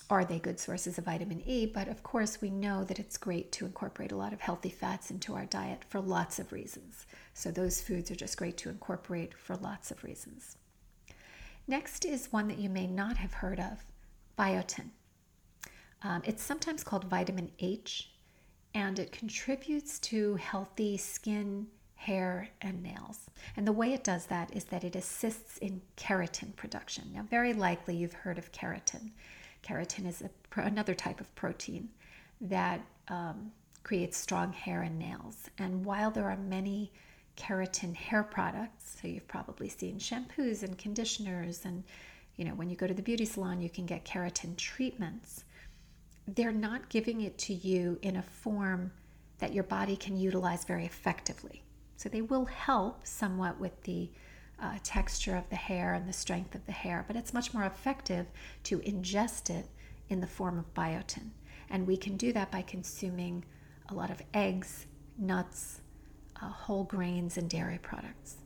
are 0.10 0.24
they 0.24 0.40
good 0.40 0.60
sources 0.60 0.98
of 0.98 1.06
vitamin 1.06 1.42
E, 1.46 1.66
but 1.66 1.88
of 1.88 2.02
course, 2.04 2.40
we 2.42 2.50
know 2.50 2.84
that 2.86 3.00
it's 3.00 3.18
great 3.18 3.52
to 3.54 3.66
incorporate 3.66 4.12
a 4.12 4.16
lot 4.16 4.34
of 4.34 4.40
healthy 4.40 4.70
fats 4.70 5.12
into 5.12 5.36
our 5.36 5.46
diet 5.46 5.84
for 5.90 6.00
lots 6.00 6.40
of 6.40 6.54
reasons. 6.54 7.06
So, 7.34 7.52
those 7.52 7.82
foods 7.82 8.10
are 8.10 8.16
just 8.16 8.38
great 8.38 8.58
to 8.58 8.70
incorporate 8.70 9.34
for 9.34 9.56
lots 9.58 9.92
of 9.92 10.04
reasons. 10.04 10.58
Next 11.68 12.06
is 12.06 12.32
one 12.32 12.48
that 12.48 12.60
you 12.60 12.70
may 12.70 12.88
not 12.88 13.18
have 13.18 13.34
heard 13.34 13.60
of 13.60 13.84
biotin. 14.40 14.90
Um, 16.04 16.22
it's 16.26 16.44
sometimes 16.44 16.84
called 16.84 17.06
vitamin 17.06 17.52
H, 17.60 18.12
and 18.74 19.00
it 19.00 19.12
contributes 19.12 20.00
to 20.00 20.36
healthy 20.36 20.96
skin, 20.96 21.68
hair, 21.96 22.48
and 22.62 22.82
nails. 22.82 23.30
And 23.58 23.68
the 23.68 23.74
way 23.74 23.92
it 23.94 24.04
does 24.04 24.28
that 24.28 24.56
is 24.56 24.66
that 24.66 24.86
it 24.86 24.96
assists 24.96 25.58
in 25.58 25.82
keratin 25.98 26.56
production. 26.56 27.12
Now, 27.14 27.24
very 27.24 27.54
likely 27.54 27.96
you've 27.96 28.14
heard 28.14 28.38
of 28.38 28.52
keratin. 28.54 29.12
Keratin 29.64 30.08
is 30.08 30.22
a, 30.22 30.30
another 30.60 30.94
type 30.94 31.20
of 31.20 31.34
protein 31.36 31.90
that 32.42 32.82
um, 33.08 33.52
creates 33.84 34.18
strong 34.18 34.54
hair 34.54 34.82
and 34.82 34.98
nails. 34.98 35.50
And 35.58 35.86
while 35.86 36.12
there 36.12 36.30
are 36.30 36.38
many 36.38 36.92
keratin 37.38 37.96
hair 37.96 38.24
products. 38.24 38.98
So 39.00 39.08
you've 39.08 39.28
probably 39.28 39.70
seen 39.70 40.00
shampoos 40.00 40.64
and 40.64 40.78
conditioners 40.78 41.64
and 41.64 41.84
you 42.36 42.46
know 42.46 42.52
when 42.52 42.70
you 42.70 42.76
go 42.76 42.88
to 42.88 42.94
the 42.94 43.02
beauty 43.02 43.26
salon 43.26 43.62
you 43.62 43.70
can 43.70 43.86
get 43.86 44.04
keratin 44.04 44.58
treatments. 44.58 45.46
They're 46.28 46.52
not 46.52 46.90
giving 46.90 47.22
it 47.22 47.38
to 47.40 47.54
you 47.54 47.98
in 48.02 48.18
a 48.18 48.22
form 48.22 48.92
that 49.38 49.54
your 49.54 49.64
body 49.64 49.96
can 49.96 50.18
utilize 50.18 50.66
very 50.66 50.86
effectively. 50.86 51.64
So 51.96 52.10
they 52.10 52.22
will 52.22 52.46
help 52.46 53.08
somewhat 53.08 53.60
with 53.60 53.82
the 53.84 54.10
uh, 54.62 54.78
texture 54.84 55.36
of 55.36 55.50
the 55.50 55.56
hair 55.56 55.94
and 55.94 56.08
the 56.08 56.14
strength 56.14 56.56
of 56.56 56.66
the 56.66 56.72
hair, 56.72 57.04
but 57.08 57.16
it's 57.16 57.34
much 57.34 57.54
more 57.54 57.64
effective 57.64 58.26
to 58.64 58.80
ingest 58.80 59.50
it 59.50 59.68
in 60.10 60.20
the 60.20 60.28
form 60.28 60.58
of 60.58 60.74
biotin. 60.74 61.30
And 61.70 61.86
we 61.86 61.98
can 61.98 62.18
do 62.18 62.34
that 62.34 62.52
by 62.52 62.62
consuming 62.62 63.46
a 63.90 63.94
lot 63.94 64.10
of 64.10 64.22
eggs, 64.34 64.86
nuts, 65.18 65.82
uh, 66.42 66.48
whole 66.50 66.84
grains, 66.84 67.38
and 67.38 67.50
dairy 67.50 67.80
products. 67.82 68.38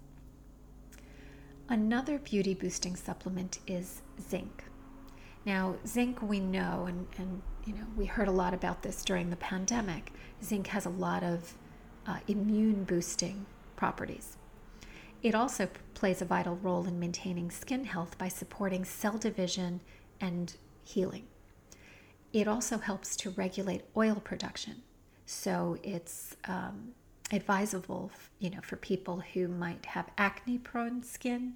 Another 1.70 2.20
beauty 2.20 2.54
boosting 2.54 2.96
supplement 2.96 3.60
is 3.68 4.02
zinc. 4.20 4.66
Now, 5.46 5.76
zinc 5.88 6.22
we 6.22 6.40
know, 6.40 6.86
and, 6.88 7.08
and 7.18 7.42
you 7.66 7.74
know, 7.74 7.86
we 7.96 8.06
heard 8.06 8.28
a 8.28 8.32
lot 8.32 8.54
about 8.54 8.84
this 8.84 9.04
during 9.04 9.30
the 9.30 9.36
pandemic. 9.38 10.12
Zinc 10.44 10.68
has 10.68 10.86
a 10.86 10.90
lot 10.90 11.24
of 11.24 11.54
uh, 12.06 12.18
immune 12.28 12.84
boosting 12.84 13.46
properties. 13.76 14.38
It 15.24 15.36
also 15.36 15.70
plays 15.94 16.22
a 16.22 16.26
vital 16.26 16.56
role 16.56 16.86
in 16.88 17.00
maintaining 17.00 17.52
skin 17.52 17.86
health 17.86 18.18
by 18.18 18.28
supporting 18.28 18.86
cell 18.86 19.18
division 19.18 19.82
and 20.20 20.56
healing. 20.84 21.28
It 22.34 22.48
also 22.48 22.78
helps 22.78 23.16
to 23.18 23.30
regulate 23.32 23.84
oil 23.96 24.16
production. 24.16 24.82
So 25.26 25.78
it's 25.84 26.36
um, 26.46 26.94
advisable, 27.32 28.12
you 28.40 28.50
know, 28.50 28.62
for 28.64 28.78
people 28.78 29.22
who 29.34 29.48
might 29.48 29.86
have 29.86 30.10
acne-prone 30.18 31.04
skin 31.04 31.54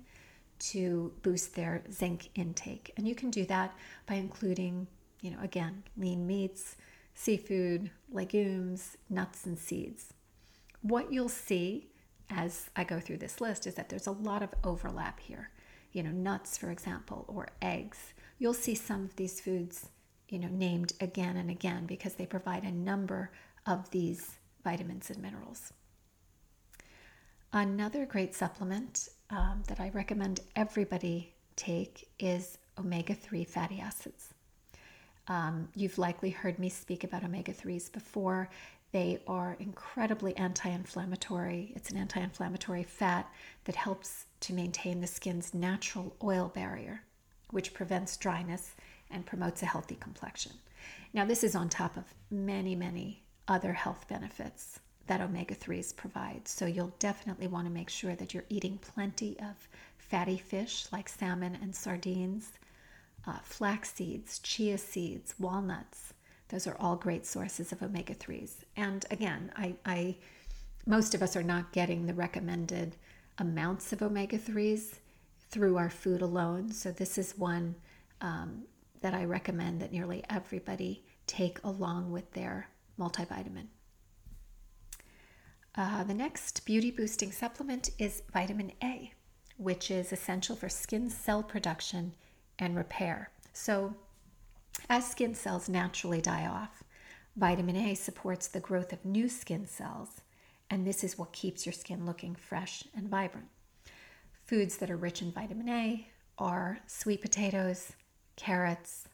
to 0.58 1.12
boost 1.24 1.56
their 1.56 1.84
zinc 1.92 2.30
intake. 2.36 2.94
And 2.98 3.08
you 3.08 3.16
can 3.16 3.30
do 3.32 3.46
that 3.46 3.76
by 4.06 4.16
including, 4.16 4.88
you 5.22 5.32
know, 5.32 5.40
again, 5.42 5.84
lean 5.98 6.28
meats, 6.28 6.76
seafood, 7.16 7.90
legumes, 8.12 8.96
nuts, 9.10 9.46
and 9.46 9.58
seeds. 9.58 10.14
What 10.82 11.12
you'll 11.12 11.30
see 11.30 11.88
as 12.30 12.70
I 12.76 12.84
go 12.84 13.00
through 13.00 13.18
this 13.18 13.42
list 13.42 13.68
is 13.68 13.76
that 13.76 13.90
there's 13.90 14.08
a 14.08 14.12
lot 14.12 14.44
of 14.44 14.54
overlap 14.64 15.20
here. 15.20 15.50
You 15.92 16.04
know, 16.04 16.12
nuts, 16.12 16.58
for 16.58 16.72
example, 16.72 17.26
or 17.28 17.48
eggs. 17.62 18.14
You'll 18.38 18.54
see 18.54 18.76
some 18.76 19.06
of 19.06 19.16
these 19.16 19.40
foods, 19.40 19.90
you 20.28 20.40
know, 20.40 20.50
named 20.50 20.94
again 21.00 21.38
and 21.38 21.50
again 21.50 21.86
because 21.86 22.16
they 22.16 22.26
provide 22.26 22.64
a 22.64 22.72
number 22.72 23.32
of 23.66 23.90
these 23.92 24.36
vitamins 24.64 25.10
and 25.10 25.22
minerals. 25.22 25.72
Another 27.54 28.06
great 28.06 28.36
supplement 28.36 29.08
um, 29.30 29.64
that 29.68 29.80
I 29.80 29.90
recommend 29.94 30.42
everybody 30.56 31.34
take 31.56 32.10
is 32.20 32.58
omega 32.78 33.14
3 33.14 33.46
fatty 33.46 33.80
acids. 33.80 34.34
Um, 35.28 35.70
you've 35.74 35.98
likely 35.98 36.30
heard 36.30 36.60
me 36.60 36.70
speak 36.70 37.04
about 37.04 37.24
omega 37.24 37.54
3s 37.54 37.92
before. 37.92 38.50
They 38.92 39.20
are 39.28 39.58
incredibly 39.60 40.36
anti 40.38 40.70
inflammatory. 40.70 41.74
It's 41.76 41.90
an 41.90 41.98
anti 41.98 42.22
inflammatory 42.22 42.84
fat 42.84 43.30
that 43.66 43.76
helps 43.76 44.26
to 44.42 44.54
maintain 44.54 45.02
the 45.02 45.08
skin's 45.08 45.54
natural 45.54 46.16
oil 46.24 46.50
barrier, 46.54 47.02
which 47.52 47.74
prevents 47.74 48.18
dryness 48.18 48.76
and 49.12 49.26
promotes 49.26 49.62
a 49.62 49.66
healthy 49.66 49.96
complexion. 49.96 50.54
Now, 51.14 51.26
this 51.26 51.44
is 51.44 51.56
on 51.56 51.70
top 51.70 51.98
of 51.98 52.14
many, 52.30 52.76
many 52.76 53.24
other 53.48 53.74
health 53.74 54.08
benefits 54.08 54.80
that 55.08 55.22
omega 55.22 55.56
3s 55.56 55.96
provide. 55.96 56.48
So, 56.48 56.66
you'll 56.66 56.96
definitely 57.00 57.48
want 57.48 57.68
to 57.68 57.74
make 57.74 57.90
sure 57.90 58.16
that 58.16 58.34
you're 58.34 58.46
eating 58.50 58.78
plenty 58.78 59.38
of 59.40 59.68
fatty 59.98 60.38
fish 60.38 60.88
like 60.92 61.10
salmon 61.10 61.58
and 61.62 61.76
sardines, 61.76 62.54
uh, 63.28 63.40
flax 63.44 63.94
seeds, 63.94 64.40
chia 64.40 64.78
seeds, 64.78 65.36
walnuts, 65.40 66.14
those 66.50 66.68
are 66.68 66.78
all 66.80 66.96
great 66.96 67.26
sources 67.26 67.72
of 67.72 67.82
omega 67.82 68.14
3s. 68.14 68.64
And 68.78 69.06
again, 69.10 69.52
I, 69.56 69.76
I 69.86 70.16
most 70.86 71.16
of 71.16 71.24
us 71.24 71.36
are 71.36 71.44
not 71.44 71.72
getting 71.72 72.06
the 72.06 72.14
recommended 72.14 72.96
amounts 73.40 73.92
of 73.92 74.02
omega 74.02 74.38
3s 74.38 75.00
through 75.50 75.78
our 75.78 75.90
food 75.90 76.22
alone. 76.22 76.72
So, 76.72 76.92
this 76.92 77.18
is 77.18 77.38
one 77.38 77.76
um, 78.22 78.64
that 79.02 79.14
I 79.14 79.26
recommend 79.26 79.82
that 79.82 79.92
nearly 79.92 80.24
everybody 80.30 81.04
take 81.28 81.60
along 81.64 82.12
with 82.12 82.32
their 82.32 82.70
multivitamin. 83.00 83.68
Uh, 85.76 86.04
the 86.04 86.14
next 86.14 86.66
beauty 86.66 86.92
boosting 86.92 87.32
supplement 87.32 87.90
is 87.98 88.24
vitamin 88.32 88.72
A, 88.84 89.12
which 89.58 89.92
is 89.92 90.14
essential 90.14 90.56
for 90.56 90.70
skin 90.70 91.10
cell 91.10 91.44
production 91.44 92.14
and 92.60 92.76
repair. 92.76 93.32
So, 93.52 93.96
as 94.90 95.10
skin 95.10 95.36
cells 95.36 95.70
naturally 95.70 96.22
die 96.22 96.46
off, 96.46 96.84
vitamin 97.36 97.76
A 97.76 97.96
supports 97.96 98.48
the 98.48 98.60
growth 98.60 98.94
of 98.94 99.04
new 99.04 99.28
skin 99.28 99.66
cells, 99.68 100.22
and 100.70 100.86
this 100.86 101.04
is 101.04 101.18
what 101.18 101.32
keeps 101.32 101.66
your 101.66 101.74
skin 101.74 102.06
looking 102.06 102.36
fresh 102.36 102.84
and 102.96 103.10
vibrant. 103.10 103.48
Foods 104.46 104.78
that 104.78 104.92
are 104.92 104.98
rich 104.98 105.22
in 105.22 105.32
vitamin 105.32 105.70
A 105.70 106.08
are 106.38 106.80
sweet 106.88 107.22
potatoes, 107.22 107.94
carrots, 108.36 109.08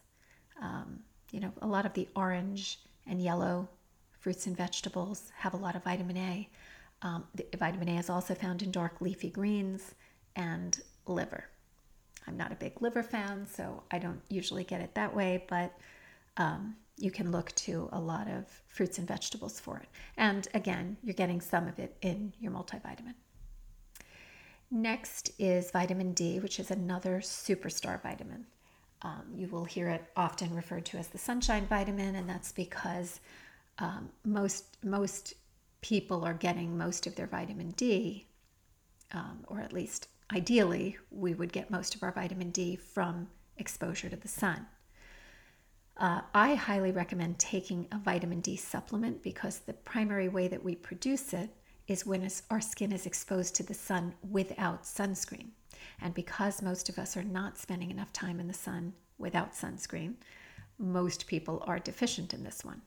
um, 0.60 1.00
you 1.30 1.40
know, 1.40 1.52
a 1.62 1.66
lot 1.66 1.86
of 1.86 1.94
the 1.94 2.08
orange 2.14 2.78
and 3.06 3.20
yellow 3.20 3.68
fruits 4.20 4.46
and 4.46 4.56
vegetables 4.56 5.32
have 5.36 5.54
a 5.54 5.56
lot 5.56 5.74
of 5.74 5.82
vitamin 5.82 6.16
A. 6.16 6.48
Um, 7.02 7.24
vitamin 7.58 7.88
A 7.88 7.98
is 7.98 8.10
also 8.10 8.34
found 8.34 8.62
in 8.62 8.70
dark 8.70 9.00
leafy 9.00 9.30
greens 9.30 9.94
and 10.36 10.80
liver. 11.06 11.44
I'm 12.26 12.36
not 12.36 12.52
a 12.52 12.56
big 12.56 12.80
liver 12.80 13.02
fan, 13.02 13.46
so 13.46 13.82
I 13.90 13.98
don't 13.98 14.20
usually 14.28 14.64
get 14.64 14.80
it 14.80 14.94
that 14.94 15.14
way, 15.14 15.44
but 15.48 15.72
um, 16.36 16.76
you 16.96 17.10
can 17.10 17.32
look 17.32 17.52
to 17.54 17.88
a 17.92 18.00
lot 18.00 18.28
of 18.28 18.46
fruits 18.68 18.98
and 18.98 19.08
vegetables 19.08 19.58
for 19.58 19.78
it. 19.78 19.88
And 20.16 20.46
again, 20.54 20.96
you're 21.02 21.14
getting 21.14 21.40
some 21.40 21.66
of 21.66 21.78
it 21.78 21.96
in 22.02 22.32
your 22.40 22.52
multivitamin. 22.52 23.14
Next 24.70 25.32
is 25.38 25.70
vitamin 25.70 26.12
D, 26.12 26.38
which 26.40 26.58
is 26.58 26.70
another 26.70 27.20
superstar 27.20 28.02
vitamin. 28.02 28.46
Um, 29.02 29.24
you 29.34 29.48
will 29.48 29.64
hear 29.64 29.88
it 29.88 30.04
often 30.16 30.54
referred 30.54 30.86
to 30.86 30.96
as 30.96 31.08
the 31.08 31.18
sunshine 31.18 31.66
vitamin, 31.66 32.14
and 32.14 32.28
that's 32.28 32.52
because 32.52 33.20
um, 33.78 34.08
most 34.24 34.78
most 34.84 35.34
people 35.80 36.24
are 36.24 36.34
getting 36.34 36.78
most 36.78 37.06
of 37.06 37.16
their 37.16 37.26
vitamin 37.26 37.72
D, 37.72 38.26
um, 39.12 39.44
or 39.48 39.60
at 39.60 39.72
least 39.72 40.06
ideally, 40.32 40.98
we 41.10 41.34
would 41.34 41.52
get 41.52 41.70
most 41.70 41.94
of 41.94 42.02
our 42.02 42.12
vitamin 42.12 42.50
D 42.50 42.76
from 42.76 43.28
exposure 43.56 44.08
to 44.08 44.16
the 44.16 44.28
sun. 44.28 44.66
Uh, 45.96 46.22
I 46.34 46.54
highly 46.54 46.90
recommend 46.90 47.38
taking 47.38 47.86
a 47.92 47.98
vitamin 47.98 48.40
D 48.40 48.56
supplement 48.56 49.22
because 49.22 49.58
the 49.60 49.74
primary 49.74 50.28
way 50.28 50.48
that 50.48 50.64
we 50.64 50.74
produce 50.74 51.32
it 51.32 51.50
is 51.86 52.06
when 52.06 52.28
our 52.50 52.60
skin 52.60 52.92
is 52.92 53.06
exposed 53.06 53.54
to 53.56 53.62
the 53.62 53.74
sun 53.74 54.14
without 54.30 54.84
sunscreen. 54.84 55.48
And 56.00 56.14
because 56.14 56.62
most 56.62 56.88
of 56.88 56.98
us 56.98 57.16
are 57.16 57.24
not 57.24 57.58
spending 57.58 57.90
enough 57.90 58.12
time 58.12 58.40
in 58.40 58.48
the 58.48 58.54
sun 58.54 58.94
without 59.18 59.52
sunscreen, 59.52 60.14
most 60.78 61.26
people 61.26 61.62
are 61.66 61.78
deficient 61.78 62.32
in 62.32 62.42
this 62.42 62.64
one. 62.64 62.82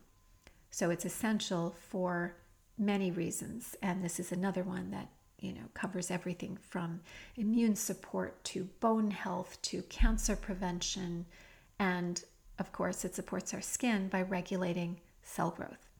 So 0.70 0.90
it's 0.90 1.04
essential 1.04 1.74
for 1.88 2.36
many 2.76 3.10
reasons. 3.10 3.76
And 3.82 4.04
this 4.04 4.18
is 4.20 4.32
another 4.32 4.62
one 4.62 4.90
that 4.90 5.08
you 5.38 5.52
know 5.52 5.68
covers 5.74 6.10
everything 6.10 6.56
from 6.68 7.00
immune 7.36 7.76
support 7.76 8.42
to 8.44 8.64
bone 8.80 9.10
health 9.10 9.58
to 9.62 9.82
cancer 9.82 10.36
prevention. 10.36 11.26
And 11.78 12.22
of 12.58 12.72
course 12.72 13.04
it 13.04 13.14
supports 13.14 13.52
our 13.52 13.60
skin 13.60 14.08
by 14.08 14.22
regulating 14.22 15.00
cell 15.22 15.50
growth. 15.50 15.90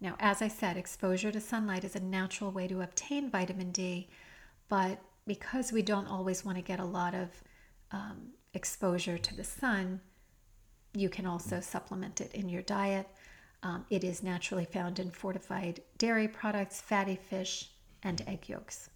Now 0.00 0.16
as 0.18 0.40
i 0.42 0.48
said 0.48 0.76
exposure 0.76 1.32
to 1.32 1.40
sunlight 1.40 1.84
is 1.84 1.96
a 1.96 2.00
natural 2.00 2.50
way 2.50 2.66
to 2.68 2.80
obtain 2.80 3.30
vitamin 3.30 3.70
d 3.70 4.08
but 4.68 4.98
because 5.26 5.72
we 5.72 5.82
don't 5.82 6.06
always 6.06 6.44
want 6.44 6.56
to 6.56 6.62
get 6.62 6.80
a 6.80 6.84
lot 6.84 7.14
of 7.14 7.28
um, 7.92 8.30
exposure 8.54 9.18
to 9.18 9.36
the 9.36 9.44
sun 9.44 10.00
you 10.94 11.08
can 11.08 11.26
also 11.26 11.60
supplement 11.60 12.20
it 12.20 12.34
in 12.34 12.48
your 12.48 12.62
diet. 12.62 13.08
Um, 13.62 13.84
it 13.90 14.04
is 14.04 14.22
naturally 14.22 14.64
found 14.64 14.98
in 14.98 15.10
fortified 15.10 15.82
dairy 15.98 16.26
products 16.28 16.80
fatty 16.80 17.16
fish 17.16 17.70
and 18.02 18.22
egg 18.26 18.48
yolks. 18.48 18.90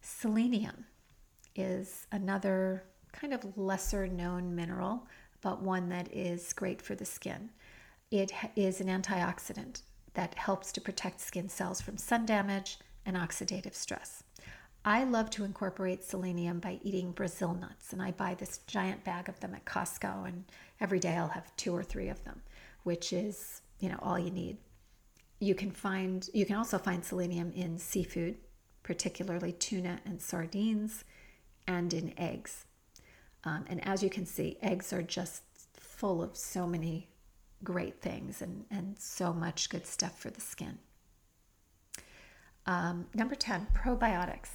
Selenium 0.00 0.84
is 1.54 2.06
another 2.12 2.84
kind 3.12 3.34
of 3.34 3.56
lesser 3.56 4.06
known 4.06 4.54
mineral, 4.54 5.06
but 5.40 5.62
one 5.62 5.88
that 5.88 6.12
is 6.12 6.52
great 6.52 6.80
for 6.80 6.94
the 6.94 7.04
skin. 7.04 7.50
It 8.10 8.32
is 8.56 8.80
an 8.80 8.88
antioxidant 8.88 9.82
that 10.14 10.34
helps 10.34 10.72
to 10.72 10.80
protect 10.80 11.20
skin 11.20 11.48
cells 11.48 11.80
from 11.80 11.96
sun 11.96 12.26
damage 12.26 12.78
and 13.04 13.16
oxidative 13.16 13.74
stress. 13.74 14.22
I 14.84 15.04
love 15.04 15.30
to 15.30 15.44
incorporate 15.44 16.04
selenium 16.04 16.60
by 16.60 16.78
eating 16.82 17.12
Brazil 17.12 17.54
nuts, 17.54 17.92
and 17.92 18.00
I 18.00 18.12
buy 18.12 18.34
this 18.34 18.58
giant 18.66 19.04
bag 19.04 19.28
of 19.28 19.38
them 19.40 19.54
at 19.54 19.64
Costco, 19.64 20.26
and 20.26 20.44
every 20.80 20.98
day 20.98 21.16
I'll 21.16 21.28
have 21.28 21.54
two 21.56 21.74
or 21.74 21.82
three 21.82 22.08
of 22.08 22.24
them, 22.24 22.40
which 22.84 23.12
is, 23.12 23.60
you 23.80 23.88
know, 23.88 23.98
all 24.00 24.18
you 24.18 24.30
need. 24.30 24.56
You 25.40 25.54
can 25.54 25.70
find 25.70 26.28
you 26.32 26.44
can 26.46 26.56
also 26.56 26.78
find 26.78 27.04
selenium 27.04 27.52
in 27.52 27.78
seafood, 27.78 28.36
particularly 28.82 29.52
tuna 29.52 30.00
and 30.04 30.20
sardines, 30.20 31.04
and 31.66 31.92
in 31.92 32.18
eggs. 32.18 32.64
Um, 33.44 33.64
and 33.68 33.86
as 33.86 34.02
you 34.02 34.10
can 34.10 34.26
see, 34.26 34.58
eggs 34.62 34.92
are 34.92 35.02
just 35.02 35.42
full 35.74 36.22
of 36.22 36.36
so 36.36 36.66
many 36.66 37.08
great 37.64 38.00
things 38.00 38.42
and, 38.42 38.64
and 38.70 38.98
so 38.98 39.32
much 39.32 39.68
good 39.68 39.86
stuff 39.86 40.18
for 40.18 40.30
the 40.30 40.40
skin. 40.40 40.78
Um, 42.66 43.06
number 43.14 43.34
10, 43.34 43.68
probiotics. 43.74 44.50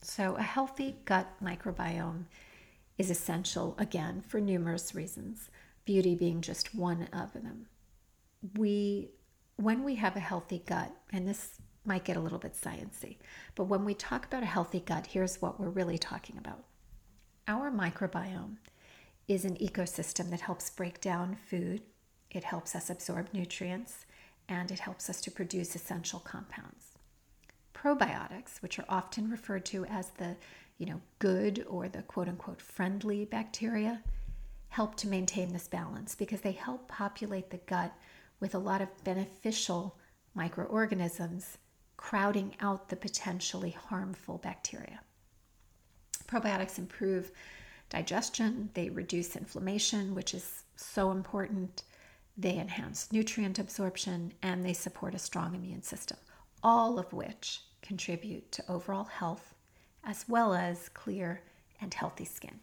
So, 0.00 0.36
a 0.36 0.42
healthy 0.42 0.96
gut 1.04 1.28
microbiome 1.42 2.24
is 2.98 3.10
essential 3.10 3.74
again 3.78 4.22
for 4.26 4.40
numerous 4.40 4.94
reasons. 4.94 5.50
beauty 5.84 6.14
being 6.14 6.40
just 6.40 6.74
one 6.74 7.08
of 7.12 7.32
them. 7.32 7.66
We, 8.56 9.10
when 9.62 9.84
we 9.84 9.94
have 9.96 10.16
a 10.16 10.20
healthy 10.20 10.62
gut, 10.66 10.90
and 11.12 11.26
this 11.26 11.60
might 11.84 12.04
get 12.04 12.16
a 12.16 12.20
little 12.20 12.38
bit 12.38 12.54
sciency, 12.54 13.16
but 13.54 13.64
when 13.64 13.84
we 13.84 13.94
talk 13.94 14.26
about 14.26 14.42
a 14.42 14.46
healthy 14.46 14.80
gut, 14.80 15.06
here's 15.06 15.40
what 15.40 15.60
we're 15.60 15.68
really 15.68 15.98
talking 15.98 16.36
about. 16.36 16.64
Our 17.46 17.70
microbiome 17.70 18.56
is 19.28 19.44
an 19.44 19.56
ecosystem 19.56 20.30
that 20.30 20.40
helps 20.40 20.70
break 20.70 21.00
down 21.00 21.36
food, 21.48 21.82
it 22.30 22.44
helps 22.44 22.74
us 22.74 22.90
absorb 22.90 23.28
nutrients, 23.32 24.06
and 24.48 24.70
it 24.70 24.80
helps 24.80 25.08
us 25.08 25.20
to 25.22 25.30
produce 25.30 25.74
essential 25.74 26.20
compounds. 26.20 26.92
Probiotics, 27.74 28.60
which 28.60 28.78
are 28.78 28.84
often 28.88 29.30
referred 29.30 29.64
to 29.66 29.84
as 29.86 30.10
the 30.18 30.36
you 30.78 30.86
know, 30.86 31.00
good 31.20 31.64
or 31.68 31.88
the 31.88 32.02
quote 32.02 32.28
unquote 32.28 32.60
friendly 32.60 33.24
bacteria, 33.24 34.02
help 34.70 34.96
to 34.96 35.06
maintain 35.06 35.52
this 35.52 35.68
balance 35.68 36.14
because 36.14 36.40
they 36.40 36.52
help 36.52 36.88
populate 36.88 37.50
the 37.50 37.58
gut 37.58 37.92
with 38.42 38.56
a 38.56 38.58
lot 38.58 38.82
of 38.82 39.04
beneficial 39.04 39.96
microorganisms, 40.34 41.58
crowding 41.96 42.56
out 42.58 42.88
the 42.88 42.96
potentially 42.96 43.70
harmful 43.70 44.38
bacteria. 44.38 45.00
Probiotics 46.26 46.76
improve 46.76 47.30
digestion, 47.88 48.68
they 48.74 48.90
reduce 48.90 49.36
inflammation, 49.36 50.12
which 50.16 50.34
is 50.34 50.64
so 50.74 51.12
important, 51.12 51.84
they 52.36 52.58
enhance 52.58 53.12
nutrient 53.12 53.60
absorption, 53.60 54.32
and 54.42 54.66
they 54.66 54.72
support 54.72 55.14
a 55.14 55.20
strong 55.20 55.54
immune 55.54 55.82
system, 55.82 56.18
all 56.64 56.98
of 56.98 57.12
which 57.12 57.60
contribute 57.80 58.50
to 58.50 58.64
overall 58.68 59.04
health 59.04 59.54
as 60.02 60.24
well 60.28 60.52
as 60.52 60.88
clear 60.88 61.42
and 61.80 61.94
healthy 61.94 62.24
skin. 62.24 62.58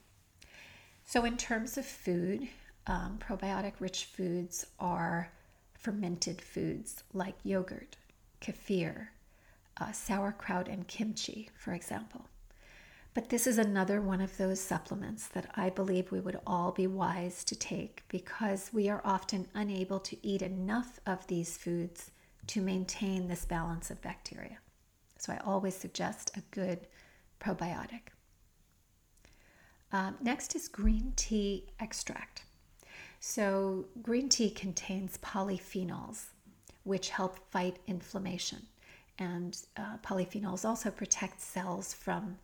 So, 1.06 1.24
in 1.24 1.38
terms 1.38 1.78
of 1.78 1.86
food, 1.86 2.50
um, 2.86 3.18
probiotic 3.18 3.74
rich 3.80 4.06
foods 4.06 4.66
are 4.78 5.32
fermented 5.80 6.42
foods 6.42 7.04
like 7.14 7.36
yogurt, 7.44 7.96
kefir, 8.42 9.08
uh, 9.80 9.92
sauerkraut, 9.92 10.68
and 10.68 10.88
kimchi, 10.88 11.50
for 11.58 11.74
example. 11.74 12.28
But 13.14 13.30
this 13.30 13.48
is 13.48 13.58
another 13.58 14.02
one 14.02 14.22
of 14.22 14.38
those 14.38 14.60
supplements 14.60 15.28
that 15.30 15.50
I 15.56 15.70
believe 15.70 16.12
we 16.12 16.20
would 16.20 16.40
all 16.46 16.72
be 16.72 16.86
wise 16.86 17.44
to 17.46 17.56
take 17.56 18.04
because 18.08 18.70
we 18.72 18.88
are 18.88 19.02
often 19.04 19.48
unable 19.56 20.00
to 20.02 20.18
eat 20.26 20.42
enough 20.42 21.00
of 21.06 21.26
these 21.28 21.58
foods 21.58 22.12
to 22.48 22.62
maintain 22.62 23.28
this 23.28 23.46
balance 23.46 23.90
of 23.90 24.02
bacteria. 24.02 24.60
So 25.18 25.34
I 25.34 25.38
always 25.38 25.76
suggest 25.76 26.32
a 26.38 26.42
good 26.52 26.88
probiotic. 27.40 28.10
Um, 29.92 30.16
next 30.22 30.56
is 30.56 30.68
green 30.68 31.14
tea 31.16 31.66
extract. 31.80 32.44
So, 33.20 33.86
green 34.02 34.30
tea 34.30 34.50
contains 34.50 35.18
polyphenols, 35.18 36.28
which 36.84 37.10
help 37.10 37.38
fight 37.52 37.78
inflammation. 37.86 38.66
And 39.18 39.58
uh, 39.76 39.98
polyphenols 40.02 40.64
also 40.64 40.90
protect 40.90 41.42
cells 41.42 41.94
from 41.94 42.38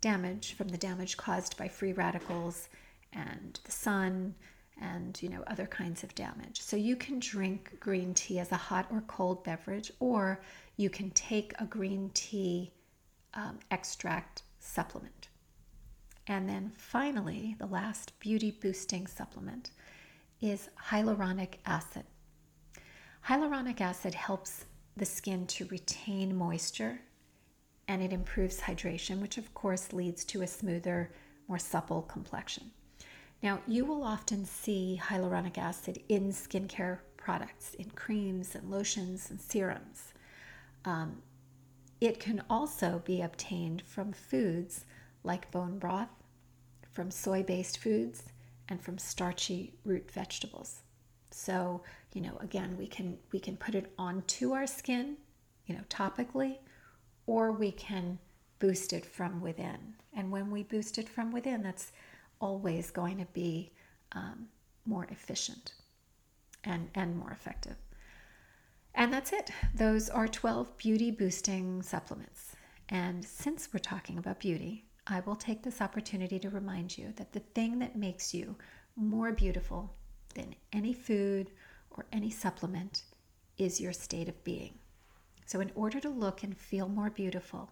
damage, 0.00 0.54
from 0.54 0.68
the 0.68 0.78
damage 0.78 1.16
caused 1.16 1.56
by 1.56 1.68
free 1.68 1.92
radicals 1.92 2.68
and 3.12 3.60
the 3.64 3.72
sun 3.72 4.34
and 4.80 5.22
you 5.22 5.28
know 5.28 5.44
other 5.46 5.66
kinds 5.66 6.02
of 6.02 6.14
damage. 6.14 6.60
So 6.60 6.76
you 6.76 6.96
can 6.96 7.18
drink 7.18 7.78
green 7.78 8.14
tea 8.14 8.38
as 8.38 8.52
a 8.52 8.56
hot 8.56 8.86
or 8.90 9.02
cold 9.02 9.44
beverage, 9.44 9.92
or 10.00 10.42
you 10.76 10.90
can 10.90 11.10
take 11.10 11.52
a 11.58 11.66
green 11.66 12.10
tea 12.14 12.72
um, 13.34 13.58
extract 13.70 14.42
supplement. 14.58 15.28
And 16.26 16.48
then 16.48 16.72
finally, 16.76 17.56
the 17.58 17.66
last 17.66 18.18
beauty 18.20 18.50
boosting 18.50 19.06
supplement 19.06 19.70
is 20.42 20.68
hyaluronic 20.88 21.54
acid. 21.64 22.04
Hyaluronic 23.26 23.80
acid 23.80 24.14
helps 24.14 24.66
the 24.96 25.06
skin 25.06 25.46
to 25.46 25.64
retain 25.66 26.36
moisture 26.36 27.00
and 27.88 28.02
it 28.02 28.12
improves 28.12 28.60
hydration, 28.60 29.20
which 29.20 29.38
of 29.38 29.54
course 29.54 29.92
leads 29.92 30.24
to 30.24 30.42
a 30.42 30.46
smoother, 30.46 31.12
more 31.48 31.58
supple 31.58 32.02
complexion. 32.02 32.70
Now, 33.42 33.60
you 33.66 33.84
will 33.84 34.04
often 34.04 34.44
see 34.44 35.00
hyaluronic 35.02 35.58
acid 35.58 36.02
in 36.08 36.32
skincare 36.32 36.98
products, 37.16 37.74
in 37.74 37.90
creams 37.90 38.54
and 38.54 38.70
lotions 38.70 39.30
and 39.30 39.40
serums. 39.40 40.12
Um, 40.84 41.22
it 42.00 42.18
can 42.18 42.42
also 42.50 43.02
be 43.04 43.20
obtained 43.22 43.82
from 43.82 44.12
foods 44.12 44.84
like 45.22 45.50
bone 45.50 45.78
broth, 45.78 46.08
from 46.90 47.10
soy 47.10 47.42
based 47.42 47.78
foods, 47.78 48.31
and 48.72 48.82
from 48.82 48.96
starchy 48.96 49.74
root 49.84 50.10
vegetables. 50.10 50.80
So, 51.30 51.82
you 52.14 52.22
know, 52.22 52.38
again, 52.40 52.74
we 52.78 52.86
can 52.86 53.18
we 53.30 53.38
can 53.38 53.56
put 53.56 53.74
it 53.74 53.92
onto 53.98 54.52
our 54.52 54.66
skin, 54.66 55.18
you 55.66 55.74
know, 55.74 55.82
topically, 55.90 56.56
or 57.26 57.52
we 57.52 57.70
can 57.70 58.18
boost 58.58 58.94
it 58.94 59.04
from 59.04 59.42
within. 59.42 59.94
And 60.14 60.30
when 60.30 60.50
we 60.50 60.62
boost 60.62 60.96
it 60.98 61.08
from 61.08 61.32
within, 61.32 61.62
that's 61.62 61.92
always 62.40 62.90
going 62.90 63.18
to 63.18 63.26
be 63.26 63.72
um, 64.12 64.48
more 64.86 65.06
efficient 65.10 65.74
and, 66.64 66.88
and 66.94 67.16
more 67.16 67.30
effective. 67.30 67.76
And 68.94 69.12
that's 69.12 69.32
it. 69.32 69.50
Those 69.74 70.08
are 70.08 70.28
12 70.28 70.76
beauty 70.78 71.10
boosting 71.10 71.82
supplements. 71.82 72.56
And 72.88 73.24
since 73.24 73.68
we're 73.72 73.80
talking 73.80 74.18
about 74.18 74.40
beauty, 74.40 74.84
I 75.06 75.20
will 75.20 75.36
take 75.36 75.62
this 75.62 75.80
opportunity 75.80 76.38
to 76.38 76.50
remind 76.50 76.96
you 76.96 77.12
that 77.16 77.32
the 77.32 77.40
thing 77.40 77.78
that 77.80 77.96
makes 77.96 78.32
you 78.32 78.56
more 78.96 79.32
beautiful 79.32 79.94
than 80.34 80.54
any 80.72 80.92
food 80.92 81.50
or 81.90 82.06
any 82.12 82.30
supplement 82.30 83.02
is 83.58 83.80
your 83.80 83.92
state 83.92 84.28
of 84.28 84.44
being. 84.44 84.78
So, 85.46 85.60
in 85.60 85.72
order 85.74 86.00
to 86.00 86.08
look 86.08 86.42
and 86.42 86.56
feel 86.56 86.88
more 86.88 87.10
beautiful, 87.10 87.70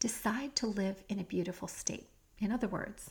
decide 0.00 0.54
to 0.56 0.66
live 0.66 1.02
in 1.08 1.18
a 1.18 1.24
beautiful 1.24 1.66
state. 1.66 2.08
In 2.38 2.52
other 2.52 2.68
words, 2.68 3.10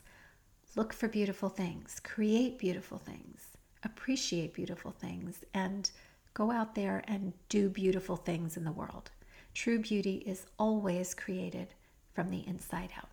look 0.75 0.93
for 0.93 1.08
beautiful 1.08 1.49
things, 1.49 1.99
create 2.01 2.60
beautiful 2.60 2.97
things, 2.97 3.47
appreciate 3.84 4.53
beautiful 4.53 4.91
things, 4.91 5.43
and 5.53 5.91
Go 6.38 6.51
out 6.51 6.75
there 6.75 7.01
and 7.08 7.34
do 7.49 7.67
beautiful 7.67 8.15
things 8.15 8.58
in 8.58 8.63
the 8.63 8.71
world. 8.71 9.10
True 9.56 9.80
beauty 9.80 10.17
is 10.17 10.45
always 10.60 11.15
created 11.15 11.73
from 12.17 12.32
the 12.32 12.43
inside 12.47 12.89
out. 12.97 13.10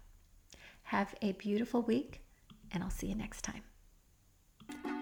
Have 0.85 1.15
a 1.21 1.33
beautiful 1.33 1.83
week, 1.83 2.23
and 2.73 2.83
I'll 2.83 2.89
see 2.89 3.09
you 3.09 3.15
next 3.15 3.43
time. 3.43 3.61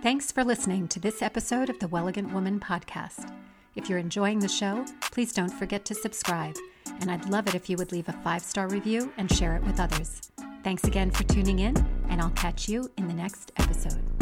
Thanks 0.03 0.33
for 0.33 0.43
listening 0.43 0.89
to 0.89 0.99
this 0.99 1.23
episode 1.23 1.71
of 1.71 1.79
the 1.79 1.87
Wellegant 1.87 2.33
Woman 2.33 2.59
podcast. 2.59 3.33
If 3.77 3.89
you're 3.89 4.01
enjoying 4.01 4.41
the 4.41 4.49
show, 4.49 4.85
please 5.13 5.33
don't 5.33 5.53
forget 5.53 5.85
to 5.85 5.95
subscribe, 5.95 6.57
and 7.01 7.13
I'd 7.13 7.31
love 7.31 7.47
it 7.47 7.55
if 7.55 7.71
you 7.71 7.77
would 7.77 7.93
leave 7.93 8.09
a 8.09 8.21
five 8.25 8.43
star 8.43 8.67
review 8.67 9.13
and 9.19 9.33
share 9.33 9.55
it 9.55 9.63
with 9.63 9.79
others. 9.79 10.33
Thanks 10.65 10.83
again 10.83 11.13
for 11.13 11.23
tuning 11.23 11.61
in, 11.61 11.77
and 12.09 12.21
I'll 12.21 12.31
catch 12.31 12.69
you 12.69 12.91
in 12.99 13.07
the 13.07 13.15
next 13.15 13.53
episode. 13.57 14.22